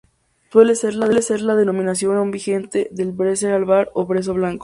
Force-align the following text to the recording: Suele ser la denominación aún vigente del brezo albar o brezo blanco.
Suele 0.51 0.73
ser 0.73 0.95
la 0.95 1.55
denominación 1.55 2.17
aún 2.17 2.31
vigente 2.31 2.87
del 2.91 3.11
brezo 3.11 3.49
albar 3.53 3.91
o 3.93 4.07
brezo 4.07 4.33
blanco. 4.33 4.59